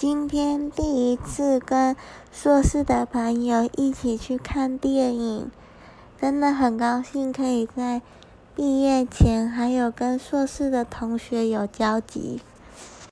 [0.00, 1.94] 今天第一次跟
[2.32, 5.50] 硕士的朋友一起去看电影
[6.18, 8.00] 真的很高兴可以在
[8.56, 12.40] 毕业前还有跟硕士的同学有交集。